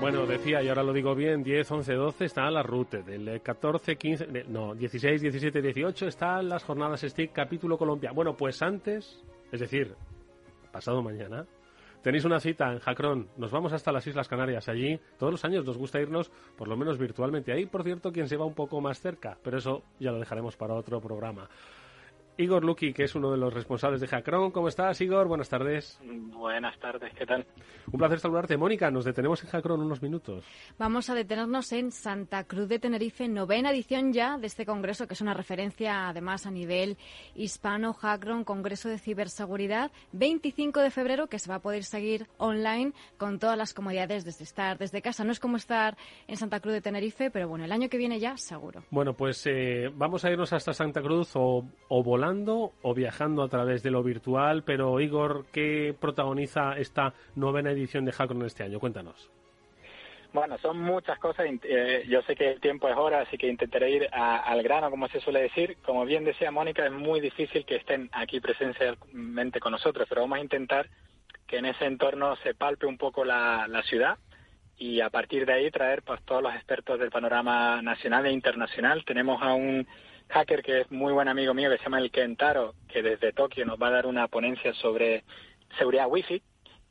Bueno, 0.00 0.26
decía, 0.26 0.62
y 0.62 0.68
ahora 0.68 0.82
lo 0.82 0.92
digo 0.92 1.14
bien, 1.14 1.42
10, 1.42 1.70
11, 1.70 1.94
12 1.94 2.24
está 2.26 2.50
la 2.50 2.62
RUTE, 2.62 3.02
del 3.02 3.40
14, 3.40 3.96
15, 3.96 4.44
no, 4.48 4.74
16, 4.74 5.22
17, 5.22 5.62
18 5.62 6.06
están 6.06 6.48
las 6.48 6.64
jornadas 6.64 7.00
STIC 7.00 7.32
capítulo 7.32 7.78
Colombia. 7.78 8.12
Bueno, 8.12 8.36
pues 8.36 8.62
antes, 8.62 9.24
es 9.50 9.60
decir, 9.60 9.94
pasado 10.70 11.02
mañana, 11.02 11.46
tenéis 12.02 12.24
una 12.24 12.38
cita 12.38 12.72
en 12.72 12.78
Jacrón. 12.78 13.28
Nos 13.38 13.50
vamos 13.50 13.72
hasta 13.72 13.90
las 13.90 14.06
Islas 14.06 14.28
Canarias. 14.28 14.68
Allí 14.68 15.00
todos 15.18 15.32
los 15.32 15.44
años 15.44 15.64
nos 15.64 15.78
gusta 15.78 15.98
irnos, 15.98 16.30
por 16.56 16.68
lo 16.68 16.76
menos 16.76 16.98
virtualmente. 16.98 17.52
Ahí, 17.52 17.66
por 17.66 17.82
cierto, 17.82 18.12
quien 18.12 18.28
se 18.28 18.36
va 18.36 18.44
un 18.44 18.54
poco 18.54 18.80
más 18.80 19.00
cerca, 19.00 19.38
pero 19.42 19.58
eso 19.58 19.82
ya 19.98 20.12
lo 20.12 20.18
dejaremos 20.18 20.56
para 20.56 20.74
otro 20.74 21.00
programa. 21.00 21.48
Igor 22.38 22.64
Luki, 22.64 22.92
que 22.92 23.04
es 23.04 23.14
uno 23.14 23.30
de 23.30 23.38
los 23.38 23.52
responsables 23.52 24.00
de 24.00 24.08
Jacron. 24.08 24.50
¿Cómo 24.50 24.68
estás, 24.68 25.00
Igor? 25.00 25.26
Buenas 25.26 25.48
tardes. 25.48 25.98
Buenas 26.02 26.78
tardes, 26.78 27.12
¿qué 27.14 27.24
tal? 27.24 27.46
Un 27.90 27.98
placer 27.98 28.20
saludarte. 28.20 28.56
Mónica, 28.56 28.90
nos 28.90 29.04
detenemos 29.04 29.42
en 29.42 29.50
Jacron 29.50 29.80
unos 29.80 30.02
minutos. 30.02 30.44
Vamos 30.78 31.08
a 31.08 31.14
detenernos 31.14 31.72
en 31.72 31.92
Santa 31.92 32.44
Cruz 32.44 32.68
de 32.68 32.78
Tenerife, 32.78 33.26
novena 33.28 33.70
edición 33.70 34.12
ya 34.12 34.36
de 34.36 34.46
este 34.48 34.66
congreso, 34.66 35.06
que 35.06 35.14
es 35.14 35.20
una 35.20 35.32
referencia 35.32 36.08
además 36.08 36.46
a 36.46 36.50
nivel 36.50 36.98
hispano, 37.34 37.94
Jacron, 37.94 38.44
Congreso 38.44 38.88
de 38.88 38.98
Ciberseguridad, 38.98 39.90
25 40.12 40.80
de 40.80 40.90
febrero, 40.90 41.28
que 41.28 41.38
se 41.38 41.48
va 41.48 41.56
a 41.56 41.60
poder 41.60 41.84
seguir 41.84 42.26
online 42.36 42.92
con 43.16 43.38
todas 43.38 43.56
las 43.56 43.72
comodidades 43.72 44.24
desde 44.24 44.44
estar 44.44 44.76
desde 44.78 45.00
casa. 45.00 45.24
No 45.24 45.32
es 45.32 45.40
como 45.40 45.56
estar 45.56 45.96
en 46.28 46.36
Santa 46.36 46.60
Cruz 46.60 46.74
de 46.74 46.80
Tenerife, 46.82 47.30
pero 47.30 47.48
bueno, 47.48 47.64
el 47.64 47.72
año 47.72 47.88
que 47.88 47.96
viene 47.96 48.20
ya 48.20 48.36
seguro. 48.36 48.82
Bueno, 48.90 49.14
pues 49.14 49.42
eh, 49.46 49.90
vamos 49.94 50.24
a 50.24 50.30
irnos 50.30 50.52
hasta 50.52 50.74
Santa 50.74 51.00
Cruz 51.00 51.30
o, 51.34 51.64
o 51.88 52.02
volando 52.26 52.72
o 52.82 52.94
viajando 52.94 53.42
a 53.42 53.48
través 53.48 53.82
de 53.82 53.90
lo 53.90 54.02
virtual. 54.02 54.64
Pero 54.64 55.00
Igor, 55.00 55.46
¿qué 55.52 55.94
protagoniza 55.98 56.76
esta 56.76 57.14
novena 57.36 57.70
edición 57.70 58.04
de 58.04 58.12
Hackron 58.12 58.44
este 58.44 58.64
año? 58.64 58.80
Cuéntanos. 58.80 59.30
Bueno, 60.32 60.58
son 60.58 60.80
muchas 60.80 61.18
cosas. 61.18 61.46
Eh, 61.62 62.04
yo 62.08 62.20
sé 62.22 62.34
que 62.34 62.50
el 62.50 62.60
tiempo 62.60 62.88
es 62.88 62.96
hora, 62.96 63.20
así 63.20 63.38
que 63.38 63.48
intentaré 63.48 63.90
ir 63.90 64.08
al 64.12 64.62
grano, 64.62 64.90
como 64.90 65.08
se 65.08 65.20
suele 65.20 65.40
decir. 65.40 65.76
Como 65.84 66.04
bien 66.04 66.24
decía 66.24 66.50
Mónica, 66.50 66.84
es 66.84 66.92
muy 66.92 67.20
difícil 67.20 67.64
que 67.64 67.76
estén 67.76 68.10
aquí 68.12 68.40
presencialmente 68.40 69.60
con 69.60 69.72
nosotros, 69.72 70.06
pero 70.08 70.22
vamos 70.22 70.38
a 70.38 70.42
intentar 70.42 70.88
que 71.46 71.58
en 71.58 71.66
ese 71.66 71.86
entorno 71.86 72.36
se 72.42 72.54
palpe 72.54 72.86
un 72.86 72.98
poco 72.98 73.24
la, 73.24 73.66
la 73.68 73.82
ciudad 73.84 74.18
y 74.76 75.00
a 75.00 75.10
partir 75.10 75.46
de 75.46 75.54
ahí 75.54 75.70
traer 75.70 76.02
pues 76.02 76.20
todos 76.24 76.42
los 76.42 76.54
expertos 76.54 76.98
del 76.98 77.10
panorama 77.10 77.80
nacional 77.80 78.26
e 78.26 78.32
internacional. 78.32 79.04
Tenemos 79.06 79.40
a 79.40 79.54
un 79.54 79.86
hacker 80.28 80.62
que 80.62 80.80
es 80.80 80.90
muy 80.90 81.12
buen 81.12 81.28
amigo 81.28 81.54
mío 81.54 81.70
que 81.70 81.78
se 81.78 81.84
llama 81.84 81.98
el 81.98 82.10
Kentaro, 82.10 82.74
que 82.88 83.02
desde 83.02 83.32
Tokio 83.32 83.64
nos 83.64 83.80
va 83.80 83.88
a 83.88 83.92
dar 83.92 84.06
una 84.06 84.28
ponencia 84.28 84.72
sobre 84.74 85.24
seguridad 85.78 86.08
wifi. 86.08 86.42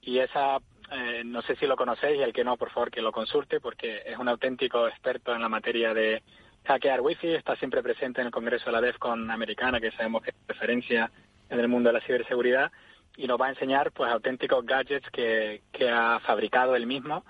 Y 0.00 0.18
esa 0.18 0.58
eh, 0.90 1.22
no 1.24 1.42
sé 1.42 1.56
si 1.56 1.66
lo 1.66 1.76
conocéis 1.76 2.18
y 2.18 2.22
el 2.22 2.32
que 2.32 2.44
no, 2.44 2.56
por 2.56 2.70
favor, 2.70 2.90
que 2.90 3.02
lo 3.02 3.12
consulte 3.12 3.60
porque 3.60 4.02
es 4.04 4.18
un 4.18 4.28
auténtico 4.28 4.86
experto 4.86 5.34
en 5.34 5.42
la 5.42 5.48
materia 5.48 5.94
de 5.94 6.22
hackear 6.64 7.00
wifi, 7.00 7.34
está 7.34 7.56
siempre 7.56 7.82
presente 7.82 8.20
en 8.20 8.28
el 8.28 8.32
Congreso 8.32 8.66
de 8.66 8.72
la 8.72 8.80
DEFCON 8.80 9.30
americana, 9.30 9.80
que 9.80 9.90
sabemos 9.92 10.22
que 10.22 10.30
es 10.30 10.36
referencia 10.46 11.10
en 11.50 11.60
el 11.60 11.68
mundo 11.68 11.88
de 11.88 11.94
la 11.94 12.06
ciberseguridad 12.06 12.72
y 13.16 13.26
nos 13.26 13.40
va 13.40 13.46
a 13.46 13.50
enseñar 13.50 13.92
pues 13.92 14.10
auténticos 14.10 14.64
gadgets 14.64 15.08
que, 15.10 15.62
que 15.72 15.88
ha 15.88 16.20
fabricado 16.20 16.74
él 16.74 16.86
mismo 16.86 17.24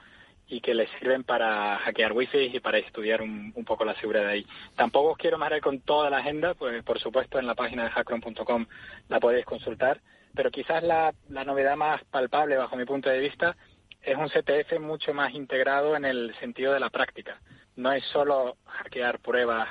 y 0.49 0.61
que 0.61 0.75
les 0.75 0.91
sirven 0.99 1.25
para 1.25 1.79
hackear 1.79 2.13
wifi 2.13 2.51
y 2.55 2.61
para 2.61 2.79
estudiar 2.79 3.23
un, 3.23 3.53
poco 3.67 3.85
la 3.85 3.95
seguridad 3.97 4.29
ahí. 4.29 4.47
Tampoco 4.77 5.13
os 5.13 5.19
quiero 5.19 5.39
marear 5.39 5.61
con 5.61 5.81
toda 5.81 6.11
la 6.11 6.19
agenda, 6.19 6.55
pues 6.55 6.83
por 6.85 6.99
supuesto 6.99 7.39
en 7.39 7.47
la 7.47 7.55
página 7.55 7.85
de 7.85 7.91
hackron.com 7.91 8.67
la 9.09 9.21
podéis 9.21 9.47
consultar, 9.47 10.01
pero 10.35 10.51
quizás 10.51 10.83
la, 10.83 11.15
la 11.29 11.45
novedad 11.45 11.77
más 11.77 12.05
palpable 12.05 12.57
bajo 12.57 12.77
mi 12.77 12.85
punto 12.85 13.09
de 13.09 13.21
vista 13.21 13.57
es 14.03 14.17
un 14.17 14.29
CTF 14.29 14.79
mucho 14.81 15.15
más 15.15 15.33
integrado 15.33 15.97
en 15.97 16.05
el 16.05 16.35
sentido 16.39 16.75
de 16.75 16.81
la 16.81 16.91
práctica. 16.91 17.41
No 17.77 17.93
es 17.93 18.05
solo 18.05 18.57
hackear 18.67 19.19
pruebas 19.21 19.69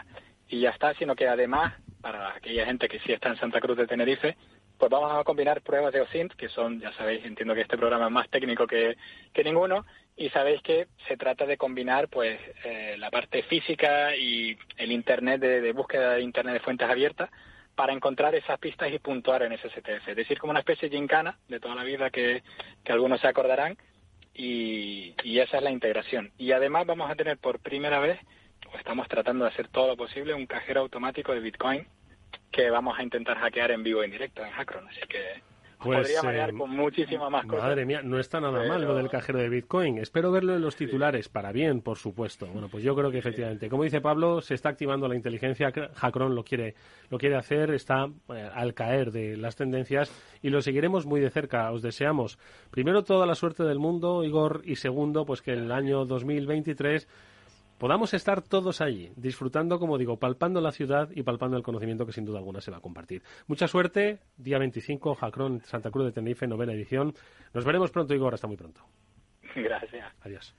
y 0.47 0.59
ya 0.59 0.71
está, 0.71 0.93
sino 0.95 1.15
que 1.15 1.27
además, 1.27 1.73
para 2.01 2.35
aquella 2.35 2.65
gente 2.65 2.89
que 2.89 2.99
sí 2.99 3.11
está 3.11 3.29
en 3.29 3.37
Santa 3.37 3.61
Cruz 3.61 3.77
de 3.77 3.87
Tenerife, 3.87 4.35
pues 4.77 4.89
vamos 4.91 5.11
a 5.13 5.23
combinar 5.23 5.61
pruebas 5.61 5.93
de 5.93 6.01
OSINT, 6.01 6.33
que 6.33 6.49
son, 6.49 6.79
ya 6.79 6.91
sabéis, 6.93 7.23
entiendo 7.25 7.53
que 7.55 7.61
este 7.61 7.77
programa 7.77 8.05
es 8.05 8.11
más 8.11 8.29
técnico 8.29 8.67
que, 8.67 8.97
que 9.33 9.43
ninguno, 9.43 9.85
y 10.15 10.29
sabéis 10.29 10.61
que 10.61 10.87
se 11.07 11.17
trata 11.17 11.45
de 11.45 11.57
combinar 11.57 12.07
pues 12.07 12.39
eh, 12.63 12.95
la 12.97 13.09
parte 13.09 13.43
física 13.43 14.15
y 14.15 14.57
el 14.77 14.91
internet 14.91 15.41
de, 15.41 15.71
búsqueda 15.71 16.13
de 16.13 16.21
internet 16.21 16.55
de 16.55 16.59
fuentes 16.59 16.89
abiertas 16.89 17.29
para 17.75 17.93
encontrar 17.93 18.35
esas 18.35 18.59
pistas 18.59 18.91
y 18.91 18.99
puntuar 18.99 19.41
en 19.43 19.53
ese 19.53 19.69
STF. 19.69 20.09
Es 20.09 20.15
decir, 20.15 20.37
como 20.37 20.51
una 20.51 20.59
especie 20.59 20.89
de 20.89 20.97
gincana 20.97 21.39
de 21.47 21.59
toda 21.59 21.73
la 21.73 21.83
vida 21.83 22.11
que, 22.11 22.43
algunos 22.87 23.21
se 23.21 23.27
acordarán 23.27 23.77
y, 24.35 25.15
y, 25.23 25.39
esa 25.39 25.57
es 25.57 25.63
la 25.63 25.71
integración. 25.71 26.31
Y 26.37 26.51
además 26.51 26.85
vamos 26.85 27.09
a 27.09 27.15
tener 27.15 27.37
por 27.37 27.59
primera 27.59 27.99
vez, 27.99 28.19
o 28.71 28.77
estamos 28.77 29.07
tratando 29.07 29.45
de 29.45 29.51
hacer 29.51 29.67
todo 29.69 29.87
lo 29.87 29.97
posible, 29.97 30.35
un 30.35 30.45
cajero 30.45 30.81
automático 30.81 31.33
de 31.33 31.39
Bitcoin 31.39 31.87
que 32.51 32.69
vamos 32.69 32.97
a 32.97 33.03
intentar 33.03 33.37
hackear 33.37 33.71
en 33.71 33.83
vivo 33.83 34.01
y 34.01 34.05
en 34.05 34.11
directo 34.11 34.43
en 34.43 34.51
Hackron. 34.51 34.87
Así 34.87 35.01
que 35.07 35.41
pues, 35.83 36.13
podría 36.13 36.47
eh, 36.47 36.53
con 36.53 36.69
muchísimas 36.69 37.29
más 37.29 37.45
cosas. 37.45 37.65
Madre 37.65 37.85
mía, 37.85 38.01
no 38.03 38.19
está 38.19 38.39
nada 38.39 38.65
mal 38.65 38.81
lo 38.81 38.95
del 38.95 39.09
cajero 39.09 39.39
de 39.39 39.49
Bitcoin. 39.49 39.97
Espero 39.97 40.31
verlo 40.31 40.55
en 40.55 40.61
los 40.61 40.75
titulares, 40.75 41.27
para 41.29 41.51
bien, 41.51 41.81
por 41.81 41.97
supuesto. 41.97 42.47
Bueno, 42.47 42.69
pues 42.69 42.83
yo 42.83 42.95
creo 42.95 43.11
que 43.11 43.17
efectivamente, 43.17 43.69
como 43.69 43.83
dice 43.83 43.99
Pablo, 43.99 44.41
se 44.41 44.53
está 44.53 44.69
activando 44.69 45.07
la 45.07 45.15
inteligencia. 45.15 45.71
Hackron 45.95 46.35
lo 46.35 46.43
quiere, 46.43 46.75
lo 47.09 47.17
quiere 47.17 47.35
hacer, 47.35 47.71
está 47.71 48.07
eh, 48.33 48.49
al 48.53 48.73
caer 48.73 49.11
de 49.11 49.35
las 49.35 49.55
tendencias 49.55 50.11
y 50.41 50.49
lo 50.49 50.61
seguiremos 50.61 51.05
muy 51.05 51.19
de 51.19 51.29
cerca. 51.29 51.69
Os 51.71 51.81
deseamos, 51.81 52.39
primero, 52.71 53.03
toda 53.03 53.25
la 53.25 53.35
suerte 53.35 53.63
del 53.63 53.79
mundo, 53.79 54.23
Igor, 54.23 54.61
y 54.63 54.77
segundo, 54.77 55.25
pues 55.25 55.41
que 55.41 55.51
el 55.51 55.71
año 55.71 56.05
2023 56.05 57.07
podamos 57.77 58.13
estar 58.13 58.41
todos 58.41 58.81
allí, 58.81 59.11
disfrutando, 59.15 59.79
como 59.79 59.97
digo, 59.97 60.17
palpando 60.17 60.61
la 60.61 60.71
ciudad 60.71 61.09
y 61.13 61.23
palpando 61.23 61.57
el 61.57 61.63
conocimiento 61.63 62.05
que 62.05 62.11
sin 62.11 62.25
duda 62.25 62.39
alguna 62.39 62.61
se 62.61 62.71
va 62.71 62.77
a 62.77 62.81
compartir. 62.81 63.23
Mucha 63.47 63.67
suerte, 63.67 64.19
día 64.37 64.57
25, 64.57 65.15
Jacrón, 65.15 65.61
Santa 65.61 65.91
Cruz 65.91 66.05
de 66.05 66.11
Tenerife, 66.11 66.47
novena 66.47 66.73
edición. 66.73 67.13
Nos 67.53 67.65
veremos 67.65 67.91
pronto, 67.91 68.13
Igor, 68.13 68.33
hasta 68.33 68.47
muy 68.47 68.57
pronto. 68.57 68.81
Gracias. 69.55 70.13
Adiós. 70.21 70.55